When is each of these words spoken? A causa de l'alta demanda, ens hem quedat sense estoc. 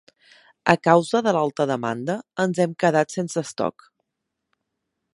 A 0.71 0.73
causa 0.87 1.21
de 1.27 1.33
l'alta 1.37 1.67
demanda, 1.73 2.17
ens 2.47 2.65
hem 2.65 2.75
quedat 2.85 3.17
sense 3.19 3.41
estoc. 3.47 3.89